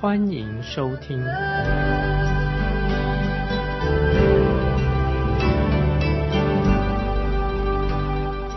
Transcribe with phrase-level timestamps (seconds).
[0.00, 1.22] 欢迎收听。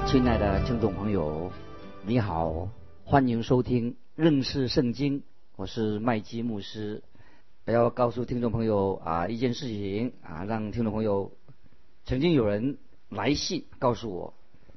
[0.07, 1.51] 亲爱的听众朋友，
[2.05, 2.69] 你好，
[3.03, 5.21] 欢迎收听认识圣经，
[5.57, 7.03] 我是麦基牧师。
[7.65, 11.33] 我要告诉听众朋友啊一件事情啊，让听众朋友
[12.05, 12.77] 曾经有人
[13.09, 14.33] 来信告诉我，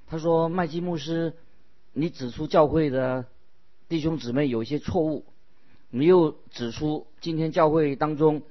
[0.09, 1.35] 他说麦基牧师，
[1.93, 3.27] 你指出教会的
[3.89, 5.27] 弟兄姊妹有一些错误，
[5.91, 8.43] 你又指出今天教会当中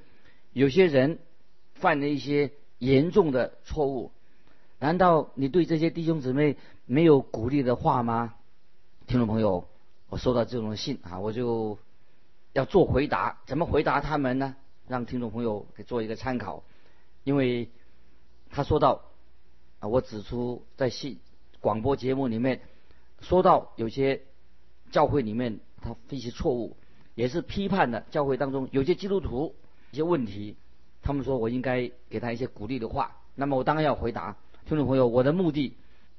[0.53, 1.19] 有些人
[1.73, 4.11] 犯了一些严重的错误。
[4.79, 8.35] 难道你对这些弟兄姊妹没有鼓励的话吗？
[9.07, 9.67] 听众朋友，
[10.09, 11.77] 我收到这种信啊，我就
[12.53, 13.41] 要做回答。
[13.45, 14.55] 怎么回答他们呢？
[14.87, 16.63] 让听众朋友给做一个参考。
[17.23, 17.69] 因为
[18.49, 19.01] 他说到
[19.79, 21.19] 啊，我指出在信
[21.59, 22.61] 广播节目里面
[23.21, 24.21] 说到有些
[24.91, 26.77] 教会里面他一些错误，
[27.15, 29.55] 也是批判的教会当中有些基督徒
[29.91, 30.55] 一些问题。
[31.01, 34.35] 他们说我应该给他一些鼓励的话，那么我当然要回答。
[34.67, 35.73] 听众朋友，我的目的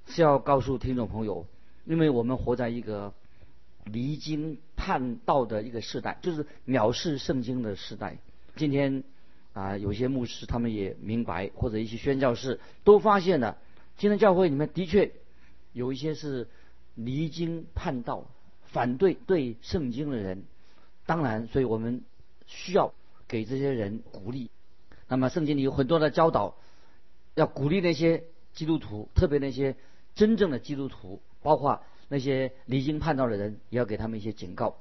[0.07, 1.45] 是要告诉听众朋友，
[1.85, 3.13] 因为我们活在一个
[3.85, 8.19] 离经叛道的一个时代，就是藐视圣经的时代。
[8.55, 9.03] 今天
[9.55, 13.59] 啊，有些牧师他们也明白，或者一些宣教士都发现了，
[13.99, 15.11] 今天教会里面的确
[15.73, 16.47] 有一些是
[16.95, 18.29] 离经叛道、
[18.67, 20.45] 反对对圣经的人。
[21.07, 22.03] 当然，所以我们
[22.47, 22.93] 需要
[23.27, 24.51] 给这些人鼓励。
[25.09, 26.57] 那么，圣经里有很多的教导，
[27.35, 28.25] 要鼓励那些。
[28.57, 29.77] 基督徒，特别那些
[30.15, 34.79] 真正的基督徒，包括那些离经叛道的人，也要给他们一些警告。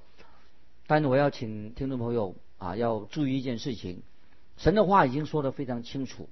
[0.87, 4.01] 但是我要请听众朋友啊，要注意一件事情：
[4.55, 6.29] 神的话已经说得非常清楚，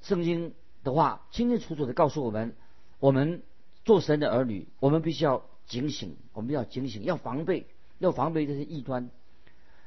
[0.00, 2.56] 圣经的话清清楚楚的告诉我们，
[2.98, 3.42] 我们
[3.84, 7.66] 做神的儿女，我们必须要警醒，我们要警醒，要防备，
[8.04, 9.10] 要防备这些异端。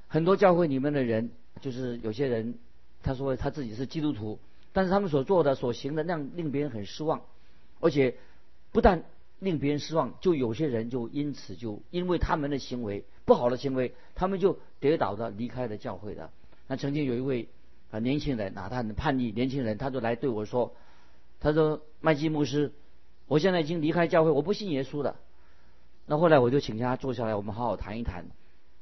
[0.08, 2.56] 很多教会里面的人，就是有些人，
[3.04, 4.40] 他说他自己是基督徒。
[4.74, 7.24] 但是他们所做的、所行的，让令别人很失望，
[7.80, 8.16] 而且
[8.72, 9.06] 不但
[9.40, 16.30] 令别人失望，就有些人就因此就因为他们的行为不好的行为，他们就跌倒的离开了教会的。
[16.68, 17.48] 那曾经有一位
[17.90, 20.76] 啊年轻人哪，他很叛逆，年轻人他就来对我说
[21.42, 22.72] ：“他说麦基牧师，
[23.26, 25.16] 我现在已经离开教会，我不信耶稣了。”
[26.08, 28.26] 那后来我就请他坐下来，我们好好谈一谈。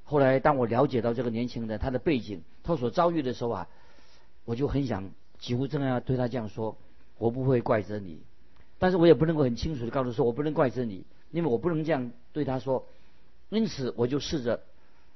[0.03, 3.67] 后来当我了解到这个年轻人他的背景，他所遭遇的时候啊，
[4.45, 5.09] 我就很想。
[5.37, 6.77] 几乎正要对他这样说
[7.19, 8.21] ：“我不会怪责你，
[8.79, 12.87] 但是我也不能够很清楚的告诉说，我不能怪责你，因为我不能这样对他说。
[13.49, 14.61] 因此，我就试着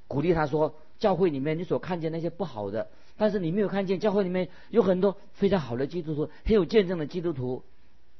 [0.06, 7.64] 鼓励他说：教会里面你所看见那些不好的，但是你没有看见教会里面有很多非常好的基督徒，很有见证的基督徒，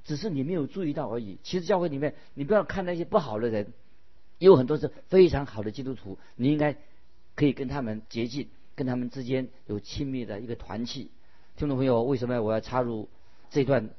[0.04, 1.38] 只是你没有注意到而已。
[1.42, 3.72] 其实教会里面，你不要看那些不好的人，
[4.38, 6.76] 有很多是非常好的基督徒，你应该
[7.34, 11.10] 可以跟他们接近，跟他们之间有亲密的一个团契。”
[11.56, 13.08] 听众朋友，为什么我要插入
[13.50, 13.90] 这段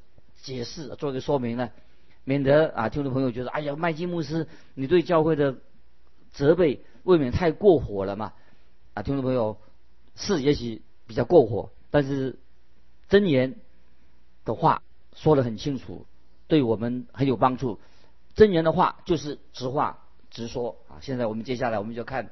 [0.41, 1.69] 解释，做一个说明呢？
[2.23, 5.57] 免得啊，听众朋友觉得，哎呀，麦基牧师，你对教会的
[6.31, 8.33] 责备未免太过火了嘛？
[8.93, 9.57] 啊，听众朋友，
[10.15, 12.39] 是也许比较过火，但是
[13.09, 13.55] 真言
[14.45, 14.83] 的话
[15.15, 16.05] 说得很清楚，
[16.47, 17.79] 对我们很有帮助。
[18.33, 20.99] 真言的话就是直话直说啊。
[21.01, 22.31] 现在我们接下来我们就看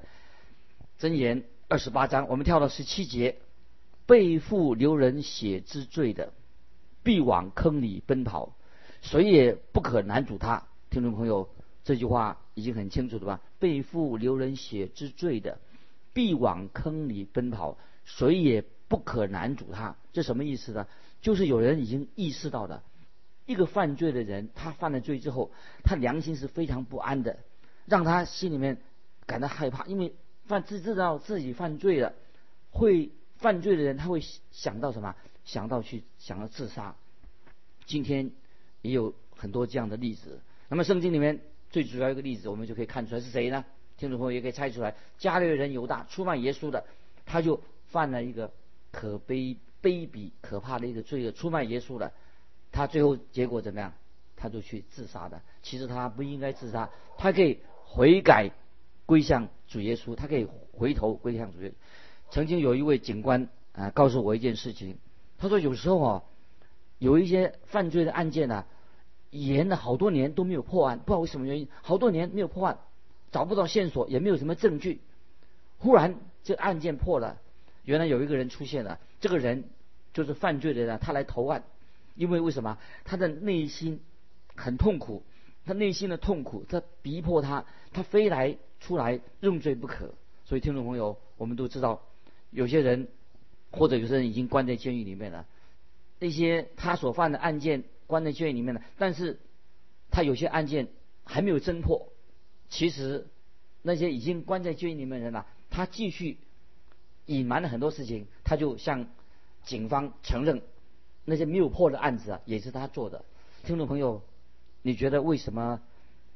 [0.97, 3.37] 真言二十八章，我们跳到十七节。
[4.05, 6.33] 背负流人血之罪的，
[7.03, 8.55] 必往坑里奔跑，
[9.01, 10.63] 谁也不可拦阻他。
[10.89, 11.47] 听众朋友，
[11.83, 13.41] 这句话已经很清楚了吧？
[13.59, 15.59] 背负流人血之罪的，
[16.11, 19.95] 必往坑里奔跑，谁也不可拦阻他。
[20.11, 20.87] 这什么意思呢？
[21.21, 22.83] 就是有人已经意识到的，
[23.45, 25.51] 一个犯罪的人，他犯了罪之后，
[25.83, 27.37] 他良心是非常不安的，
[27.85, 28.77] 让他心里面
[29.25, 30.13] 感到害怕，因为
[30.45, 32.13] 犯自知道自己犯罪了，
[32.71, 33.11] 会。
[33.39, 34.21] 犯罪的人他会
[34.51, 35.15] 想到什么？
[35.45, 36.93] 想到去想要自杀。
[37.85, 38.31] 今天
[38.81, 40.41] 也有很多这样的例子。
[40.67, 41.39] 那么圣经里面
[41.69, 43.63] 最主要一个例子，我们就可以看出来是谁呢？
[43.95, 46.83] 听众朋友也可以猜出来，加略人犹大出卖耶稣的，
[47.25, 48.51] 他就犯了一个
[48.91, 52.11] 可悲、卑鄙、可怕的一个罪恶，出卖耶稣的。
[52.71, 53.93] 他最后结果怎么样？
[54.35, 55.41] 他就去自杀的。
[55.61, 58.51] 其实他不应该自杀，他可以悔改
[59.05, 61.73] 归向主耶稣，他可以回头归向主耶稣。
[62.29, 64.97] 曾经有一位警官啊告诉我一件事情，
[65.37, 66.23] 他说有时候啊，
[66.99, 68.65] 有一些犯罪的案件呢，
[69.31, 72.77] 延了好多年都没有破案，不知道为什么原因，好多年没有破案，
[73.31, 75.01] 找不到线索，也没有什么证据，
[75.79, 77.37] 忽然这案件破了，
[77.83, 79.65] 原来有一个人出现了，这个人
[80.13, 81.63] 就是犯罪的人，他来投案，
[82.15, 83.99] 因为为什么他的内心
[84.55, 85.23] 很痛苦。
[85.65, 87.63] 他内心的痛苦，他逼迫他，
[87.93, 90.15] 他非来出来认罪不可。
[90.45, 92.01] 所以听众朋友，我们都知道，
[92.49, 93.07] 有些人
[93.69, 95.45] 或者有些人已经关在监狱里面了，
[96.17, 99.37] 那些他所犯的案件关在监狱里面了，但是
[100.09, 100.87] 他有些案件
[101.23, 102.11] 还没有侦破。
[102.69, 103.27] 其实
[103.83, 106.39] 那些已经关在监狱里面的人啊，他继续
[107.37, 109.07] 隐瞒了很多事情，他就向
[109.63, 110.61] 警方承认
[111.25, 113.23] 那些没有破的案子啊，也是他做的。
[113.63, 114.21] 听众朋友。
[114.81, 115.81] 你觉得为什么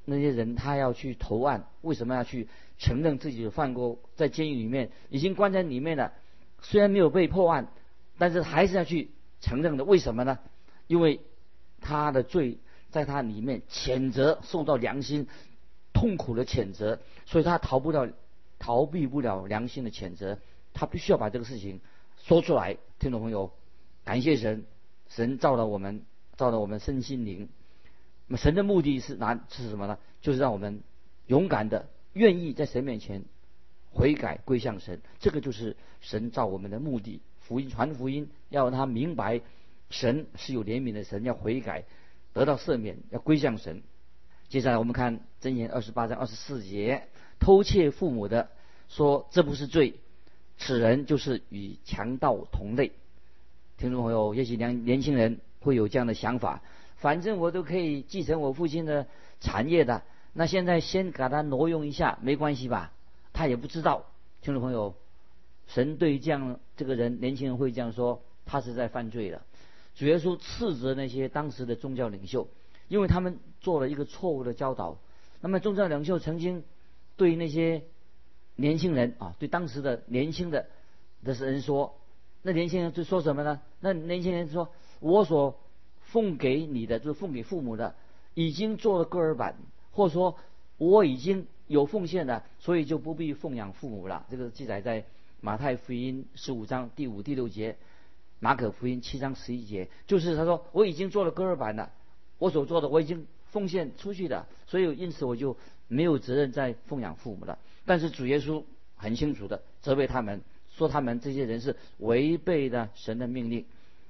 [0.03, 1.65] 那些人他要去投案？
[1.79, 3.99] 为什么要去承认自己犯过？
[4.17, 6.11] 在监狱里面已经关在里面了，
[6.61, 7.69] 虽然没有被破案，
[8.17, 9.85] 但是还是要去承认的。
[9.85, 10.39] 为什么呢？
[10.87, 11.21] 因为
[11.79, 12.57] 他的罪
[12.91, 15.27] 在他里面谴责，受到良心
[15.93, 18.09] 痛苦的谴责，所以他逃不了，
[18.59, 20.37] 逃避不了良心的谴责。
[20.73, 21.79] 他必须要把这个事情
[22.17, 22.77] 说出来。
[22.99, 23.51] 听众朋友，
[24.03, 24.65] 感谢神，
[25.09, 26.05] 神造了我们，
[26.35, 27.49] 造了我们身心灵。
[28.27, 29.97] 那么神的目的是哪是什么呢？
[30.21, 30.81] 就是让我们
[31.27, 33.25] 勇敢的愿意在神面前
[33.91, 37.21] 悔改归向神，这个就是神造我们的目的。
[37.41, 39.41] 福音传福音，要让他明白
[39.89, 41.83] 神是有怜悯的神，要悔改
[42.31, 43.83] 得到赦免，要归向神。
[44.47, 47.07] 接下来我们看箴言二十八章二十四节：
[47.39, 48.49] 偷窃父母的
[48.87, 49.95] 说这不是罪，
[50.57, 52.91] 此人就是与强盗同类。
[53.77, 56.61] 听众朋友，也许年年轻人会有这样的想法。
[56.97, 59.07] 反正我都可以继承我父亲的
[59.41, 62.93] 产业的，那现在先给他挪用一下，没关系吧？
[63.33, 64.05] 他也不知道，
[64.41, 64.95] 听众朋友，
[65.67, 69.41] 神对这样这个人，年轻人会这样说，他是在犯罪的。
[69.95, 72.47] 主耶稣斥责那些当时的宗教领袖，
[72.87, 74.97] 因为他们做了一个错误的教导。
[75.41, 76.63] 那么宗教领袖曾经
[77.17, 77.83] 对那些
[78.55, 80.67] 年轻人啊，对当时的年轻的
[81.23, 81.95] 的人说，
[82.41, 83.61] 那年轻人就说什么呢？
[83.79, 84.69] 那年轻人说
[84.99, 85.59] ：“我所。”
[86.13, 87.95] 奉给你的就是奉给父母的，
[88.35, 89.55] 已经做了个儿版，
[89.91, 90.37] 或者说
[90.77, 94.23] 我已经有奉献了，所以就不必奉养父母了。
[94.29, 95.05] 这个记载在
[95.41, 97.77] 马太福音十五章第五、第六节，
[98.39, 101.91] 马可福音七章十一节，就是他说我已经做了个儿版了，
[102.37, 105.57] 我所做的我已经奉献出去的，所以因此我就
[105.87, 107.57] 没有责任再奉养父母了。
[107.85, 108.63] 但是主耶稣
[108.95, 110.41] 很清楚的责备他们，
[110.75, 113.65] 说他们这些人是违背的神的命令，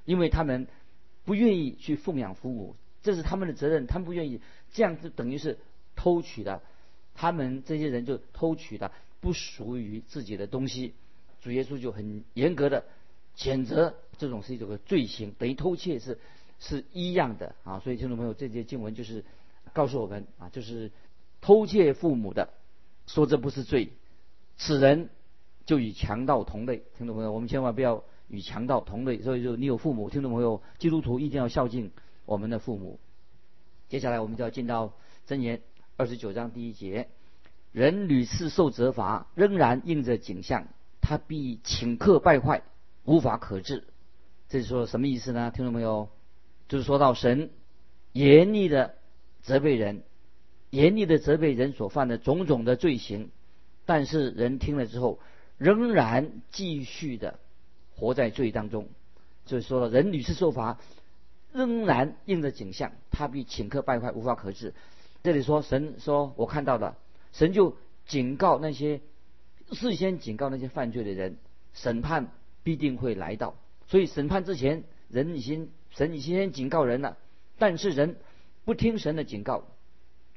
[0.06, 0.68] 因为他们。
[1.26, 3.88] 不愿意去奉养父母，这是他们的责任。
[3.88, 4.42] 他们不愿意，
[4.74, 5.58] 这样就等于是
[5.96, 6.62] 偷取的。
[7.16, 8.92] 他们这些人就偷取的
[9.22, 10.94] 不属于自己的东西。
[11.42, 12.84] 主耶稣就很严格的
[13.38, 16.20] 谴责这种是一种罪行，等于偷窃是
[16.60, 17.80] 是一样的啊。
[17.80, 19.24] 所以听众朋友，这节经文就是
[19.72, 20.92] 告诉我们啊，就是
[21.40, 22.50] 偷窃父母的，
[23.08, 23.94] 说这不是罪，
[24.58, 25.10] 此人
[25.66, 26.84] 就与强盗同类。
[26.98, 28.04] 听众朋友，我们千万不要。
[28.30, 31.92] 与强盗同类，所以就你有父母，听众朋友，基督徒一定要孝敬
[32.26, 33.00] 我们的父母。
[33.90, 34.94] 接下来我们就要进到
[35.28, 35.62] 箴言
[35.98, 37.10] 二十九章第一节：
[37.74, 40.68] 人屡次受责罚，仍然应着景象，
[41.00, 42.64] 他必顷刻败坏，
[43.04, 43.84] 无法可治。
[44.50, 45.52] 这是说什么意思呢？
[45.54, 46.10] 听众朋友，
[46.70, 47.52] 就是说到神
[48.14, 48.96] 严厉的
[49.42, 50.04] 责备人，
[50.74, 53.30] 严厉的责备人所犯的种种的罪行，
[53.86, 55.20] 但是人听了之后，
[55.60, 57.40] 仍然继续的。
[57.96, 58.88] 活在罪当中，
[59.46, 60.80] 就是说人屡次受罚，
[61.54, 64.74] 仍然应着景象，他必顷刻败坏，无法可治。
[65.22, 66.98] 这里说神说，我看到了，
[67.34, 67.78] 神就
[68.08, 69.00] 警告那些
[69.74, 71.38] 事先警告那些犯罪的人，
[71.76, 72.32] 审判
[72.64, 73.56] 必定会来到。
[73.86, 77.18] 所以审判之前，人已经神已经先警告人了，
[77.60, 78.18] 但是人
[78.66, 79.66] 不听神的警告，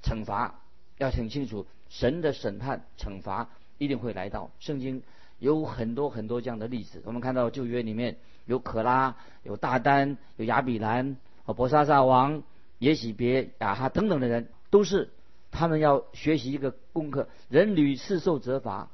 [0.07, 0.61] 惩罚
[0.99, 4.53] 要听清楚，神的审判惩罚一定会来到。
[4.61, 5.03] 圣经。
[5.39, 12.43] 有很多很多这样的例子，我们看到旧约里面有可拉、有大丹、有亚比兰和伯沙撒王、
[12.79, 15.11] 耶喜别、亚哈等等的人，都是
[15.51, 18.89] 他们要学习一个功课：人屡次受责罚，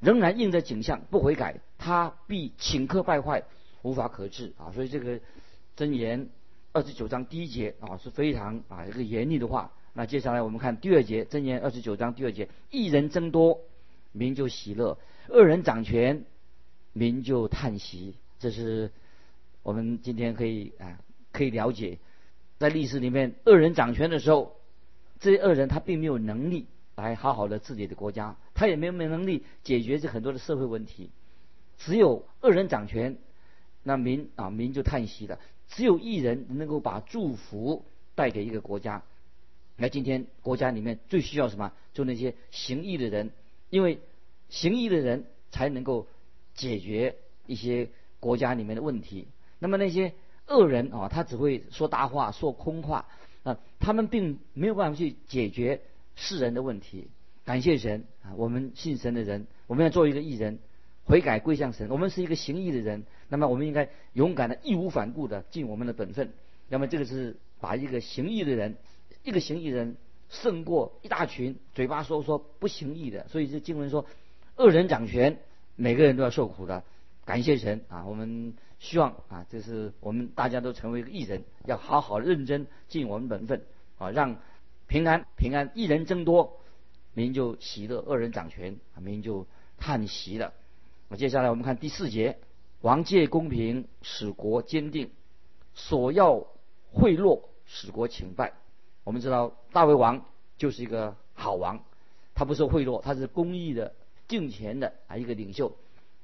[0.00, 3.42] 仍然应着景象不悔改，他必顷刻败坏，
[3.82, 4.72] 无法可治啊！
[4.72, 5.20] 所以这个
[5.76, 6.30] 箴言
[6.72, 9.70] 二十九章第一节啊是非常啊一个严厉的话。
[9.98, 13.62] 那接下来我们看第二节，箴言二十九章第二节：一人增多，
[14.12, 14.98] 民就喜乐。
[15.30, 16.26] 恶人掌权，
[16.92, 18.14] 民就叹息。
[18.38, 18.90] 这是
[19.62, 21.00] 我们今天可以啊
[21.32, 21.96] 可以了解，
[22.58, 24.56] 在历史里面，恶人掌权的时候，
[25.18, 31.08] 这些恶人他并没有能力来好好的治理的国家，他也没有没能力解决这很多的社会问题。
[31.78, 33.16] 只有恶人掌权，
[33.82, 35.40] 那民啊民就叹息了。
[35.68, 39.02] 只有一人能够把祝福带给一个国家。
[39.78, 41.72] 那今天国家里面最需要什么？
[41.92, 43.30] 就那些行义的人，
[43.68, 44.00] 因为
[44.48, 46.06] 行义的人才能够
[46.54, 47.16] 解决
[47.46, 49.28] 一些国家里面的问题。
[49.58, 50.14] 那么那些
[50.46, 53.06] 恶人啊，他只会说大话、说空话
[53.42, 55.82] 啊，他们并没有办法去解决
[56.14, 57.08] 世人的问题。
[57.44, 60.58] 感谢神啊，我们信神的人，我们要做一个义人，
[61.04, 61.90] 悔改归向神。
[61.90, 66.32] 我们是一个行义的人，那么我们应该勇敢的、义无反顾的尽我们的本分。
[66.68, 68.76] 那么这个是把一个行义的人。
[69.26, 69.96] 一个行义人
[70.28, 74.06] 胜过一大群嘴巴说说不行义的，所以这经文说，
[74.54, 75.40] 恶人掌权，
[75.74, 76.84] 每个人都要受苦的。
[77.24, 78.06] 感谢神啊！
[78.06, 83.64] 我们希望啊，这是我们大家都成为一个义人，要好好认真尽我们本分
[83.98, 84.36] 啊，让
[84.86, 86.60] 平安平安，一人增多，
[87.12, 90.52] 民就喜乐；恶人掌权，民就叹息了。
[91.08, 92.38] 那接下来我们看第四节：
[92.80, 95.08] 王借公平，使国坚定；
[95.74, 96.46] 索要
[96.92, 98.52] 贿赂，使国倾败。
[99.06, 100.24] 我们知道大卫王
[100.58, 101.84] 就是一个好王，
[102.34, 103.94] 他不受贿赂，他是公义的、
[104.26, 105.76] 敬钱的啊一个领袖。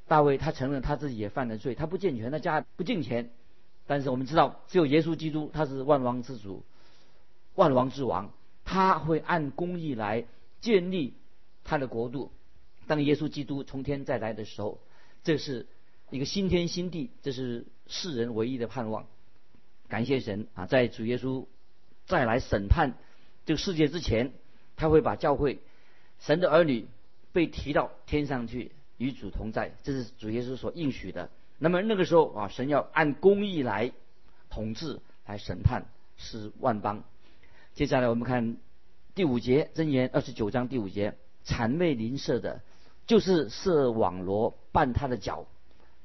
[0.09, 3.31] 大卫他承认他自己也犯了罪，他不健全，他家不敬钱。
[3.87, 6.65] 但是我们知道，只有耶稣基督他是万王之主、
[7.55, 8.33] 万王之王，
[8.65, 10.25] 他会按公义来
[10.61, 11.15] 建立
[11.63, 12.33] 他的国度。
[12.89, 14.81] 当耶稣基督从天再来的时候，
[15.23, 15.69] 这是
[16.11, 19.07] 一个新天新地，这是世人唯一的盼望。
[19.87, 21.47] 感谢神啊，在主耶稣。
[22.07, 22.95] 再来审判
[23.47, 24.33] 这个世界之前，
[24.77, 25.61] 他会把教会、
[26.19, 26.87] 神的儿女
[27.33, 31.31] 被提到天上去与主同在，这是主耶稣所应许的。
[31.59, 33.93] 那么那个时候啊，神要按公义来
[34.51, 37.05] 统治、来审判是万邦。
[37.75, 38.57] 接下来我们看
[39.15, 42.61] 第五节箴言二十九章第五节：谄媚邻舍的，
[43.07, 45.47] 就是设网罗绊他的脚。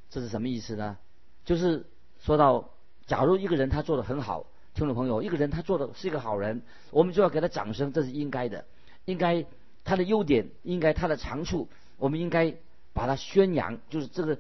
[0.10, 0.98] 这是什么意思呢？
[1.44, 1.86] 就是
[2.20, 2.70] 说到，
[3.06, 4.46] 假如一个人他做的很好。
[4.78, 8.64] 听众朋友，一个人他做的是一个好人，我们就要给他掌声，这是应该的。
[9.06, 9.44] 应该
[9.84, 11.68] 他的优点，应该他的长处，
[11.98, 12.54] 我们应该
[12.94, 14.38] 把他宣扬，就是这个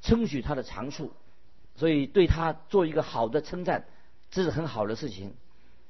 [0.00, 1.12] 称许他的长处。
[1.74, 3.84] 所以对他做一个好的称赞，
[4.30, 5.34] 这是很好的事情。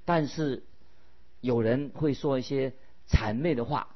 [0.04, 0.64] 但是
[1.40, 2.72] 有人会说一些
[3.08, 3.94] 谄媚的话，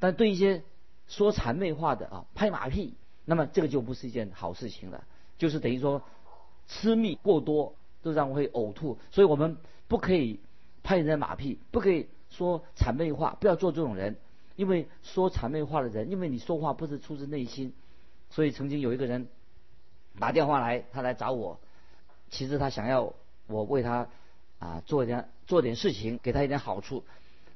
[0.00, 0.64] 但对一些
[1.06, 5.04] 说谄媚话的啊，拍马屁，那么这个就不是一件好事情了，
[5.36, 6.02] 就是等于说
[6.66, 7.76] 吃蜜过多。
[8.02, 9.56] 都让我会呕吐，所以我们
[9.88, 10.40] 不可以
[10.82, 14.16] 拍人家马屁，不可以说谄媚话，不要做这种人。
[14.56, 17.72] 因为说谄媚话的人，因为你说话不是出自内心，
[18.30, 19.28] 所以曾经有一个人
[20.18, 21.60] 打电话来，他来找我，
[22.30, 23.12] 其实他想要
[23.46, 24.08] 我为他
[24.58, 27.04] 啊做点做点事情，给他一点好处。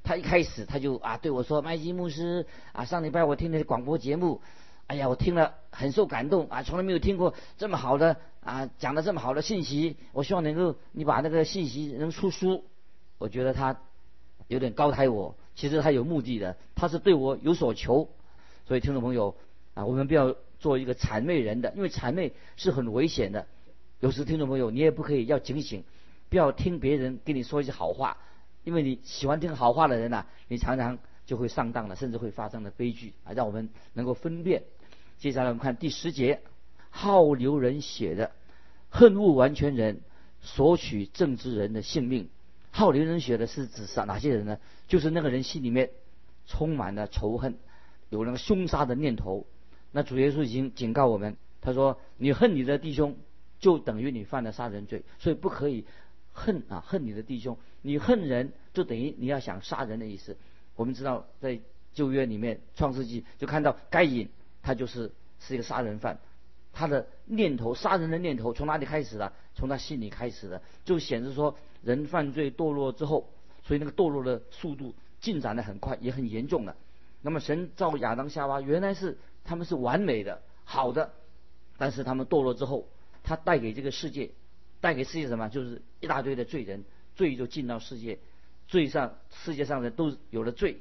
[0.04, 4.40] 他一开始他就啊对我说：“麦基牧师啊，上礼拜我听的广播节目。”
[4.92, 6.62] 哎呀，我听了很受感动啊！
[6.62, 9.96] 从来没有听过这么好的啊，讲的这么好的信息。
[10.12, 12.62] 我希望能够你把那个信息能出书。
[13.16, 13.80] 我觉得他
[14.48, 18.10] 有点高抬我，其实他有目的的，他是对我有所求。
[18.66, 19.34] 所以听众朋友
[19.72, 23.46] 啊，我们不要做一个谄媚人的，因为谄媚是很危险的。
[24.00, 25.84] 有时听众朋友你也不可以要警醒，
[26.28, 28.18] 不要听别人跟你说一些好话，
[28.62, 33.32] 因为你喜欢听好话的人呐，你常常就会上当了，甚至会发生的悲剧啊！
[33.32, 34.64] 让我们能够分辨。
[35.22, 36.40] 接下来我们看第十节，
[36.90, 38.32] 好流人血的，
[38.90, 40.00] 恨恶完全人，
[40.40, 42.28] 索取正直人的性命。
[42.72, 44.58] 好流人血的是指啥哪些人呢？
[44.88, 45.90] 就是那个人心里面
[46.48, 47.54] 充满了仇恨，
[48.10, 49.46] 有那个凶杀的念头。
[49.92, 53.16] 那主耶稣已经警告我们，他说：“你恨你的弟兄，
[53.60, 55.86] 就等于你犯了杀人罪，所以不可以
[56.32, 57.56] 恨啊恨你的弟兄。
[57.82, 60.36] 你恨人，就等于你要想杀人的意思。”
[60.74, 61.60] 我们知道在
[61.94, 64.28] 旧约里面，创世纪就看到该隐。
[64.62, 66.18] 他就是是一个杀人犯，
[66.72, 69.32] 他的念头杀人的念头从哪里开始的？
[69.54, 73.28] 从他心里开始的，就显示说人犯罪堕落之后，
[73.62, 76.74] 所以那个堕落的速度进展的很快，也很严重的。
[77.20, 81.12] 那么神造亚当夏娃，原来是他们是完美的、好的，
[81.76, 82.88] 但是他们堕落之后，
[83.22, 84.30] 他带给这个世界，
[84.80, 85.48] 带给世界什么？
[85.48, 88.18] 就是一大堆的罪人，罪就进到世界，
[88.68, 90.80] 罪上世界上的都有了罪，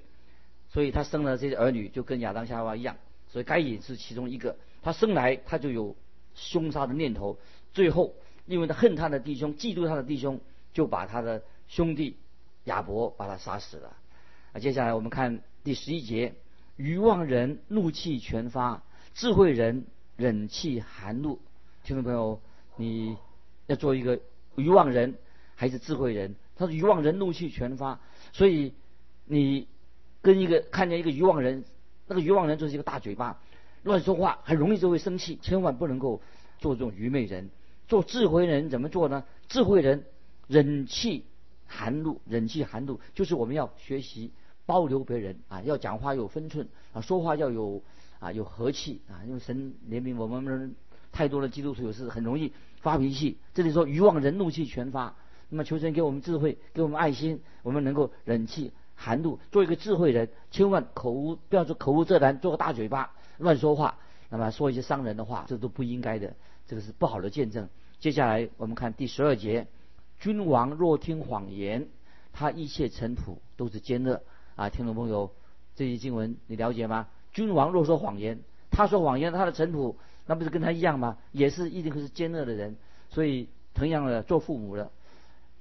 [0.69, 2.95] 所以他生了这些儿女，就跟亚当夏娃一样。
[3.31, 5.95] 所以该隐是其中一个，他生来他就有
[6.35, 7.37] 凶杀的念头，
[7.71, 8.13] 最后
[8.45, 10.41] 因为他恨他的弟兄，嫉妒他的弟兄，
[10.73, 12.17] 就把他的兄弟
[12.65, 13.95] 亚伯把他杀死了。
[14.51, 16.33] 啊，接下来我们看第十一节：
[16.75, 18.83] 愚妄人怒气全发，
[19.13, 19.85] 智慧人
[20.17, 21.39] 忍气含怒。
[21.85, 22.41] 听众朋友，
[22.75, 23.15] 你
[23.67, 24.19] 要做一个
[24.57, 25.15] 愚妄人
[25.55, 26.35] 还是智慧人？
[26.57, 28.01] 他说愚妄人怒气全发，
[28.33, 28.73] 所以
[29.23, 29.69] 你
[30.21, 31.63] 跟一个看见一个愚妄人。
[32.11, 33.39] 那个愚妄人就是一个大嘴巴，
[33.83, 36.21] 乱说话，很容易就会生气，千万不能够
[36.59, 37.49] 做这种愚昧人。
[37.87, 39.23] 做智慧人怎么做呢？
[39.47, 40.03] 智慧人
[40.47, 41.23] 忍气
[41.67, 44.33] 含怒，忍气含怒就是我们要学习
[44.65, 47.81] 包留别人啊，要讲话有分寸啊，说话要有
[48.19, 50.75] 啊有和气啊，因为神怜悯我们人
[51.13, 52.51] 太多的基督徒有时很容易
[52.81, 53.37] 发脾气。
[53.53, 55.15] 这里说愚妄人怒气全发，
[55.47, 63.97] 那么求神给我们智慧，给我们爱心，我们能够忍气含怒，做一个智慧人，千万口无不要说口无遮拦，做个大嘴巴乱说话，
[64.29, 66.35] 那么说一些伤人的话，这都不应该的，
[66.67, 67.67] 这个是不好的见证。
[67.99, 69.65] 接下来我们看第十二节，
[70.19, 71.87] 君王若听谎言，
[72.31, 74.21] 他一切臣仆都是奸恶
[74.55, 74.69] 啊！
[74.69, 75.31] 听众朋友，
[75.75, 77.07] 这些经文你了解吗？
[77.33, 78.39] 君王若说谎言，
[78.69, 79.95] 他说谎言，他的臣仆
[80.27, 81.17] 那不是跟他一样吗？
[81.31, 82.77] 也是一定是奸恶的人。
[83.09, 84.91] 所以同样的，做父母的，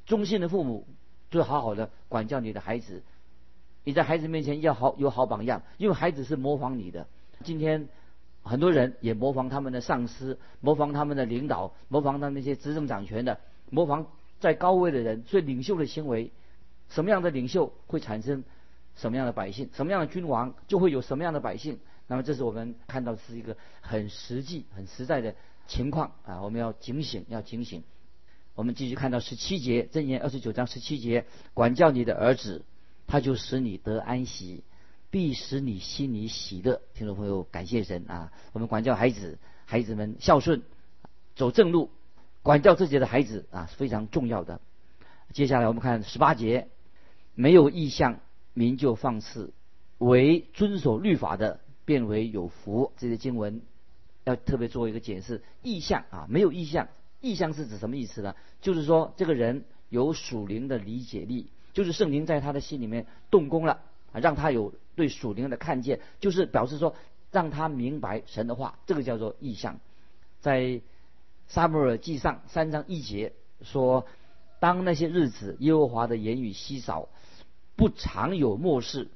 [0.05, 0.87] 忠心的父母，
[1.31, 3.03] 就好好的管教你的孩子。
[3.91, 7.09] 你在孩子面前要好有好榜样，因为孩子是模仿你的。
[7.43, 7.89] 今天。
[8.43, 14.07] 很多人也模仿他们的上司，模仿他们的领导，模仿他那些执政掌权的，模仿
[14.41, 15.25] 在高位的人。
[15.25, 16.33] 所以领袖的行为，
[16.89, 18.43] 什么样的领袖会产生
[18.97, 21.81] 什么样的百姓，什么样的君王就会有什么样的百姓。
[22.07, 25.35] 那么这是我们看到是一个很实际、很实在的
[25.67, 26.41] 情况啊！
[26.41, 27.85] 我们要警醒，要警醒。
[28.55, 32.65] 我们继续看到十七节，箴言二十九章十七节，管教你的儿子，
[33.11, 34.63] 他就使你得安息。
[35.11, 38.33] 必使你心里喜乐，听众朋友，感谢神啊！
[38.53, 40.63] 我们管教孩子，孩子们孝顺，
[41.35, 41.91] 走正路，
[42.45, 44.61] 管教自己的孩子啊，是非常重要的。
[45.33, 46.69] 接下来我们看十八节，
[47.35, 48.21] 没有意向，
[48.55, 49.51] 民就放肆；
[49.99, 52.93] 为遵守律法的，变为有福。
[52.97, 53.63] 这些经文
[54.23, 56.87] 要特别做一个解释：意向啊，没有意向，
[57.21, 58.37] 意向是指什么意思呢？
[58.61, 63.81] 就是说这个人有属灵的理解力，就是圣灵在他的心里面动工了，
[64.13, 64.73] 让他有。
[64.97, 66.95] 对属灵的看见，就是表示说
[67.31, 69.81] 让他明白神的话，这个叫做意象。
[70.41, 70.83] 在
[71.49, 74.05] 撒母耳记上三章一节说
[74.61, 77.09] ：“当那些日子，耶和华的言语稀少，
[77.77, 79.09] 不常有漠视。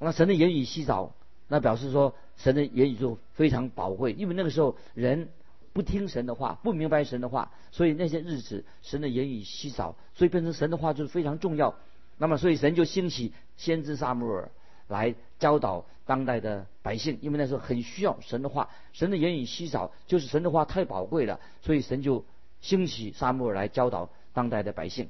[0.00, 1.14] 那神的言语稀少，
[1.46, 5.28] 那表示说神的言语就非常宝贵，因为那个时候人
[5.76, 11.74] 不听神的话，不明白神的话，所以那些日子神的言语稀少，所以变成神的话就是非常重要。
[12.16, 14.50] 那么，所以神就兴起先知撒母耳。
[14.88, 22.24] 来教导当代的百姓，因为那时候很需要神的话，神的言语稀少，就是神的话太宝贵了，所以神就
[22.60, 25.08] 兴起撒母耳来教导当代的百姓。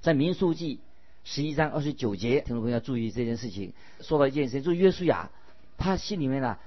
[0.00, 0.80] 在民数记
[1.22, 3.72] 十一章二十九节，听众朋友要注意这件事情。
[4.00, 5.30] 说到一件事情，就是约书亚，
[5.76, 6.58] 他心里面呢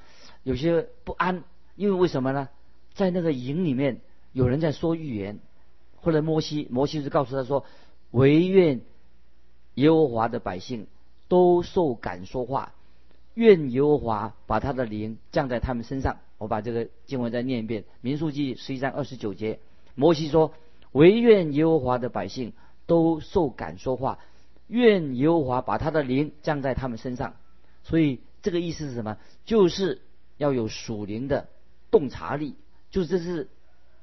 [0.44, 1.44] 有些不安，
[1.76, 2.48] 因为为什么呢？
[2.94, 4.02] 在那个营里面
[4.32, 5.40] 有人在说预言，
[5.96, 7.66] 后来摩西，摩西就告诉他说
[8.12, 8.82] ：“唯愿
[9.76, 10.88] 耶和华的百姓。”
[11.32, 12.74] 都受感说话，
[13.36, 16.18] 愿耶和华把他的灵降在他们身上。
[16.38, 19.62] 我把这个经文再念一遍，《民数记》十一章二十九节，
[19.96, 20.52] 摩西说
[20.92, 22.52] ：“唯愿耶和华的百姓
[22.86, 24.20] 都受感说话，
[24.68, 27.36] 愿耶和华把他的灵降在他们身上。”
[27.84, 29.18] 所以这个意思是什么？
[29.46, 30.02] 就是
[30.36, 31.48] 要有属灵的
[31.92, 32.56] 洞察力，
[32.92, 33.50] 就是这是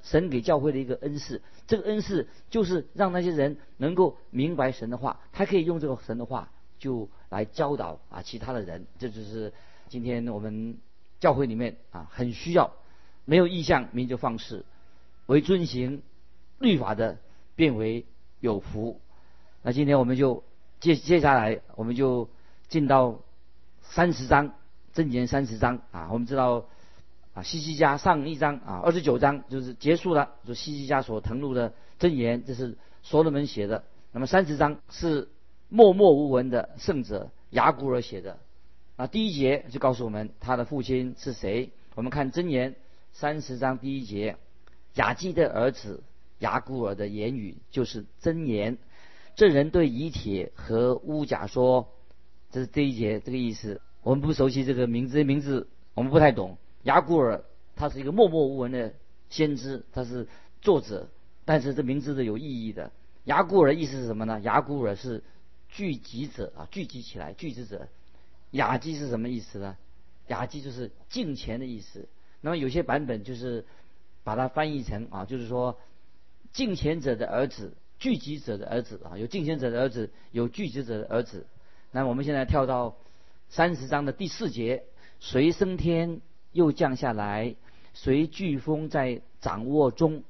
[0.03, 1.40] 神给教会的一个恩赐。
[1.68, 6.51] 这个恩赐就是让那些人能够明白神的话，他可以用这个神的话。
[6.81, 9.53] 就来教导啊，其他的人，这就是
[9.88, 10.79] 今天我们
[11.18, 12.70] 教会里面啊很需要，
[13.24, 14.64] 没有意向民就放肆，
[15.27, 16.05] 为遵行
[16.61, 17.18] 律法的
[17.57, 18.07] 变为
[18.38, 19.01] 有福。
[19.62, 20.44] 那今天我们就
[20.79, 22.31] 接接下来我们就
[22.68, 23.22] 进到
[23.83, 24.55] 三十章
[24.92, 26.68] 正言三十章啊，我们知道
[27.42, 33.85] 西西家上一章啊二十九章就是结束了，就西西家所誊录的真言，这是所罗门写的。
[34.12, 35.29] 那么三十章是。
[35.70, 38.38] 默默无闻的圣者雅古尔写的，
[38.96, 41.72] 啊，第一节就告诉我们他的父亲是谁。
[41.94, 42.74] 我们看真言
[43.12, 44.38] 三十章第一节，
[44.94, 46.03] 雅基的儿子
[46.38, 48.79] 雅古尔的言语就是真言。
[49.37, 51.90] 这人对以铁和乌甲说，
[52.51, 53.83] 这是第一节这个意思。
[54.03, 56.57] 我们不熟悉这个名字，名字我们不太懂。
[56.82, 57.44] 雅古尔
[57.76, 58.92] 他是一个默默无闻的
[59.30, 60.26] 先知，他是
[60.60, 61.08] 作者，
[61.44, 62.90] 但是这名字是有意义的。
[63.24, 64.40] 雅古尔的意思是什么呢？
[64.40, 65.22] 雅古尔是。
[65.70, 67.88] 聚集者啊，聚集起来，聚集者。
[68.52, 69.76] 雅基是什么意思呢？
[70.28, 72.08] 雅基就是敬虔的意思。
[72.40, 73.66] 那么有些版本就是
[74.24, 75.78] 把它翻译成啊，就是说
[76.54, 81.44] 敬虔者的儿子，聚集者的儿子啊，有敬虔者的儿子，有聚集者的儿子。
[81.90, 82.96] 那我们现在跳到
[83.50, 84.84] 三十章的第四节：
[85.20, 87.54] 谁升天又降下来？
[87.94, 90.22] 谁飓风在掌握中？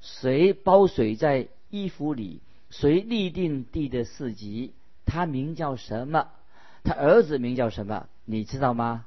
[0.00, 2.40] 谁包水在衣服里？
[2.70, 4.72] 谁立定地的四极？
[5.04, 6.28] 他名叫什么？
[6.82, 8.08] 他儿子名叫什么？
[8.24, 9.06] 你知道吗？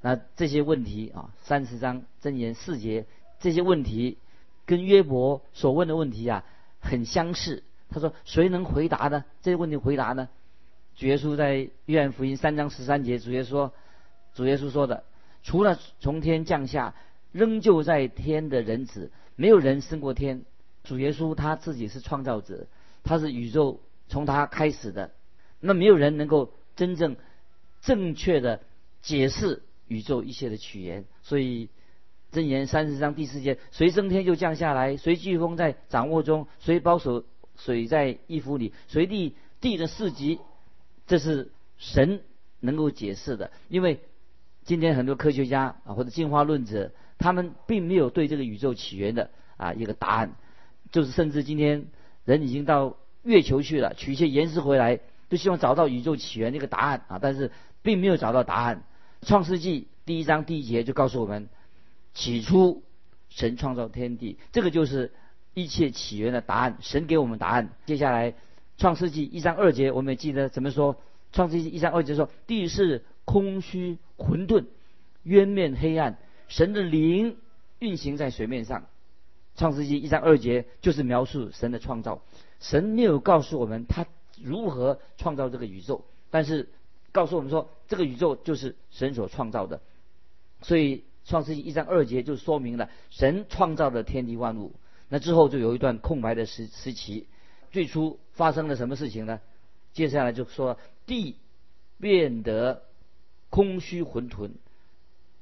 [0.00, 3.06] 那这些问题啊，三十章箴言四节
[3.38, 4.18] 这些问题，
[4.66, 6.44] 跟约伯所问的问题啊
[6.80, 7.62] 很相似。
[7.90, 9.24] 他说：“谁能回答呢？
[9.42, 10.28] 这些问题回答呢？”
[10.96, 13.72] 主耶稣在约翰福音三章十三节，主耶稣说
[14.34, 15.04] ：“主耶稣说的，
[15.42, 16.94] 除了从天降下
[17.32, 20.44] 仍旧在天的人子，没有人升过天。
[20.84, 22.66] 主耶稣他自己是创造者，
[23.02, 25.10] 他是宇宙从他开始的。
[25.60, 27.16] 那没有人能够真正
[27.80, 28.60] 正确的
[29.00, 31.04] 解释宇宙一切的起源。
[31.22, 31.68] 所以
[32.32, 37.24] 箴言三十章第四节：谁升天就降下来，谁飓风在掌握中，谁保守。”
[37.54, 40.40] 水在衣服里，随地地的四极，
[41.06, 42.22] 这是神
[42.60, 43.52] 能够解释的。
[43.68, 44.00] 因为
[44.64, 50.32] 今天很多科学家啊或者进化论者，他们并没有对这个宇宙起源的啊一个答案。
[50.90, 51.86] 就是甚至今天
[52.24, 57.50] 人已经到月球去了，取一些岩石回来，都希望找到宇宙起源的一个答案啊，但是
[57.82, 58.82] 并没有找到答案。
[59.22, 61.48] 创世纪第一章第一节就告诉我们，
[62.14, 62.82] 起初
[63.28, 65.12] 神创造天地，这个就是。
[65.54, 67.68] 一切起源的答案，神给我们答案。
[67.84, 68.32] 接下来，
[68.78, 70.94] 《创世纪》一章二节，我们也记得怎么说？
[71.30, 74.66] 《创世纪》一章二节说：“地是空虚混沌，
[75.22, 77.36] 渊面黑暗，神的灵
[77.78, 78.82] 运行在水面上。”
[79.58, 82.22] 《创世纪》一章二节就是描述神的创造。
[82.60, 84.06] 神没有告诉我们他
[84.42, 86.70] 如何创造这个宇宙，但是
[87.12, 89.80] 告诉我们说这个宇宙就是神所创造的。
[90.62, 94.72] 所以，《创世纪》一章二节就说明了神创造的天地万物。
[95.08, 97.26] 那之后就有一段空白的时时期，
[97.70, 99.40] 最初发生了什么事情呢？
[99.92, 101.36] 接下来就说地
[102.00, 102.84] 变得
[103.52, 104.52] 空虚混沌。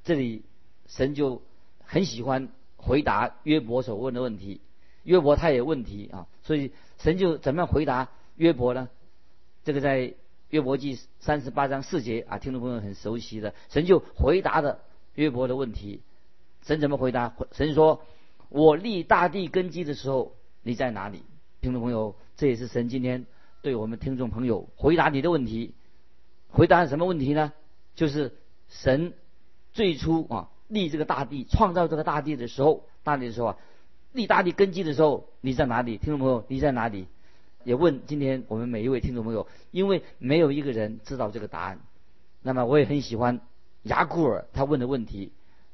[0.03, 0.43] 这里
[0.89, 1.41] 神就
[1.85, 4.61] 很喜欢回答约伯所问的问题，
[5.05, 8.89] 约伯他也问题啊，所以神就怎么样回答约伯呢？
[9.63, 10.15] 这个在
[10.49, 14.81] 约伯记三十八章四节啊，听众朋友很熟悉的，神就回答的
[15.15, 16.01] 约伯的问题。
[16.63, 17.35] 神怎么回答？
[17.53, 18.03] 神说。
[18.53, 21.23] 我立大地根基的时候，你在哪里？
[21.61, 23.25] 听众朋友，这也是神今天
[23.63, 25.73] 对我们听众朋友回答你的问题。
[26.49, 27.53] 回答什么问题呢？
[27.95, 28.33] 就是
[28.69, 29.13] 神
[29.73, 33.57] 最初啊立这个大地、创造这个大地的时候，大地的时候啊
[34.13, 35.99] 立大地根基的时候，你在哪里？
[35.99, 37.07] 听众朋友，你在哪里？
[37.65, 41.81] 也问今天我们每一位听众朋友，因为没有一个人知道这个答案。
[42.43, 43.41] 那么我也很喜欢
[43.83, 45.33] 雅古尔他问的问题，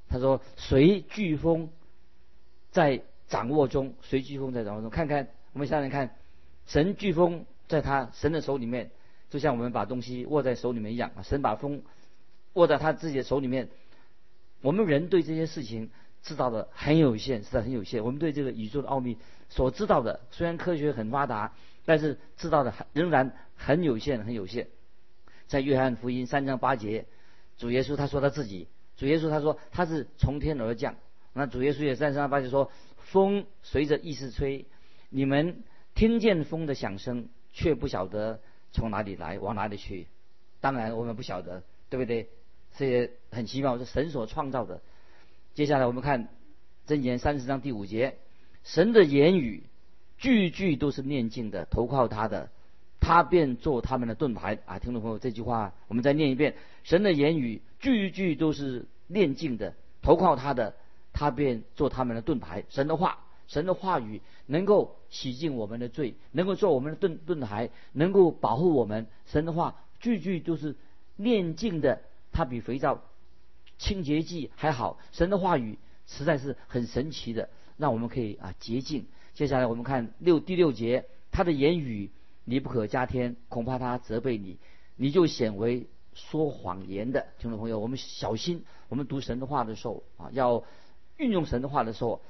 [0.09, 1.71] 他说：谁飓风？
[2.73, 4.91] 在掌握中，谁飓风在掌握中。
[4.91, 6.15] 看看我们想想看，
[6.67, 8.91] 神飓风在他神的手里面，
[9.31, 11.23] 就像我们把东西握在手里面一样啊。
[11.23, 11.83] 神把风
[12.57, 13.69] 握在他自己的手里面。
[14.63, 15.91] 我们人对这些事情
[16.23, 18.05] 知道的很有限，实在很有限。
[18.05, 19.17] 我们对这个宇宙的奥秘
[19.49, 21.53] 所知道的，虽然科学很发达，
[21.85, 24.69] 但是知道的仍然很有限，很有限。
[25.47, 27.07] 在约翰福音三章八节，
[27.57, 28.67] 主耶稣他说他自己，
[28.97, 30.97] 主耶稣他说他是从天而降。
[31.33, 34.65] 那主耶稣也在上八节说：“风随着意思吹，
[35.11, 35.63] 你们
[35.95, 38.41] 听见风的响声，却不晓得
[38.73, 40.07] 从哪里来，往哪里去。
[40.61, 42.31] 当然我们不晓得，对不对？
[42.77, 44.81] 这也很奇妙，是神所创造的。
[45.55, 46.29] 接下来我们看
[46.87, 48.17] 箴言三十章第五节：
[48.65, 49.65] 神的言语
[50.19, 52.51] 句句都是念经的，投靠他的，
[53.01, 54.59] 他便做他们的盾牌。
[54.67, 60.75] 啊，听众朋友，这句话我们再念一遍：神的言语句句都是念经的，投靠他的。
[61.19, 69.07] 他便做他们的盾牌，神的话，神的话语能够洗净我们的罪，能够做我们的盾盾牌，能够保护我们。
[69.25, 70.77] 神的话句句都是
[71.17, 72.03] 念经的，
[72.37, 73.03] 它比肥皂、
[73.79, 74.99] 清洁剂还好。
[75.11, 79.07] 神的话语实在是很神奇的，让我们可以啊洁净。
[79.33, 82.11] 接下来我们看六第六节，他的言语
[82.45, 84.59] 你不可加添，恐怕他责备你，
[84.97, 87.29] 你就显为说谎言的。
[87.39, 90.63] 听众朋友，我们小心，我们读神的话的时候啊要。
[91.19, 92.21] 运用神的话的时候，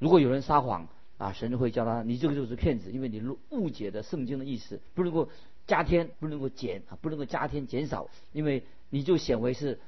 [0.00, 5.28] 如果有人撒谎啊，神就会叫他，你这个就是骗子，因为你误解的圣经的意思，不能够
[5.66, 9.80] 加添，不能够减啊，不能够加添减少，因为你就显为是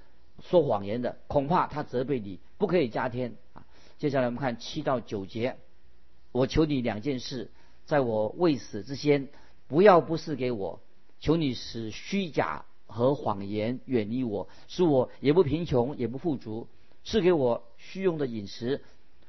[0.43, 3.67] 说谎言的，恐怕他责备你，不可以加添啊。
[3.99, 5.57] 接下来我们看七到九节，
[6.33, 7.51] 我求你两件事，
[7.85, 9.29] 在我未死之前，
[9.69, 10.81] 不要不是给我，
[11.21, 16.69] 求你使虚假和谎言远离我，使我也不贫穷也不富足。
[17.05, 18.81] 赐给我虚用的饮食，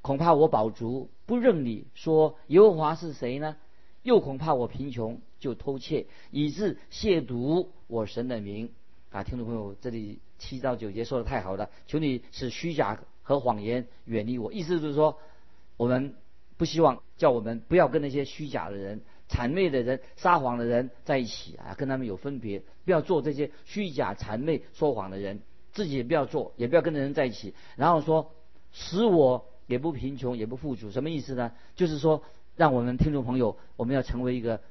[0.02, 3.58] 恐怕我饱足不认你说耶和华是谁呢？
[4.02, 8.72] 又恐怕我贫穷就偷窃，以致亵渎我神的名。
[9.12, 14.52] 啊，听众朋友，这里七到九节说的太好了，求你使虚假和谎言远离我。
[14.52, 15.20] 意思就是说，
[15.78, 16.16] 我们
[16.58, 25.42] 不希望叫我们不要跟那些虚假的人、谄媚的人、撒谎的人在一起啊，跟他们有分别，不要做这些虚假、谄媚、说谎的人。
[25.72, 27.54] 自己也不要做，也不要跟人在一起。
[27.76, 28.32] 然后说，
[28.72, 31.52] 使我也不贫穷，也不富足，什么意思呢？
[31.76, 32.24] 就是说，
[32.56, 34.62] 让我们听众朋友，我们要成为一个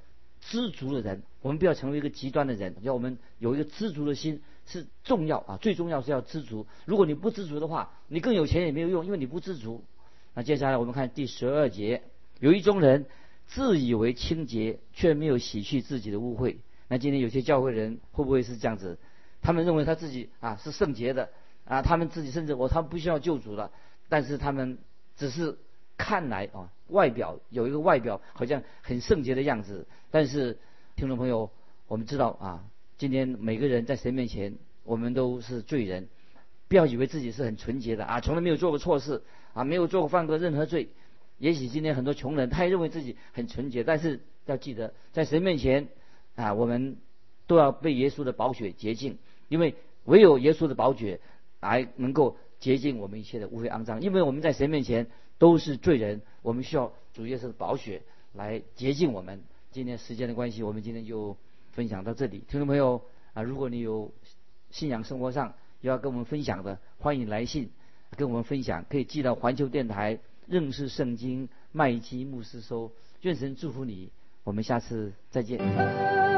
[0.50, 6.66] 知足的人，我们不要成为一个极端的人，要我们有一个知足的心是重要啊，最重要是要知足。
[6.84, 9.84] 如果你不知足的话，你更有钱也没有用，因为你不知足。
[10.34, 12.02] 那接下来我们看第十二节，
[12.40, 13.06] 有一种人
[13.46, 16.56] 自以为清洁，却没有洗去自己的污秽。
[16.88, 18.98] 那今天有些教会人会不会是这样子？
[19.40, 21.30] 他们认为他自己啊是圣洁的
[21.64, 23.70] 啊，他们自己甚至我他们不需要救主了，
[24.08, 24.78] 但是他们
[25.16, 25.58] 只是
[25.96, 30.58] 看来啊外表有一个外表好像很圣洁的样子，但是
[30.96, 31.50] 听众朋友，
[31.86, 32.64] 我们知道啊，
[32.98, 36.08] 今天每个人在神面前，我们都是罪人，
[36.68, 40.88] 不要以为自己是很纯洁的啊，从来没有做过错事啊，没有做过犯过任何罪。
[41.38, 45.88] 也许今天很多穷人他也认为自己很纯洁，但是要记得在神面前
[46.36, 46.96] 啊，我们
[47.46, 49.18] 都要被耶稣的宝血洁净。
[49.48, 51.20] 因为唯有耶稣的宝血
[51.60, 55.06] 来能够洁净我们一切的污秽肮脏，因为我们在神面前
[55.38, 59.42] 都是罪人，我们需要主耶稣的宝血来洁净我们。
[59.70, 61.36] 今天时间的关系，我们今天就
[61.72, 62.44] 分享到这里。
[62.48, 64.12] 听众朋友啊，如果你有
[64.70, 67.70] 信仰生活上要跟我们分享的，欢迎来信
[68.16, 72.92] 跟我们分享，可以寄到环球电台认识圣经麦基牧师收。
[73.22, 74.10] 愿神祝福你，
[74.44, 76.33] 我们下次再见。